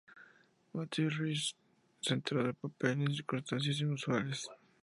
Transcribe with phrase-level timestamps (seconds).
[0.73, 1.53] Matthew Rhys
[1.99, 4.47] se enteró del papel en circunstancias inusuales.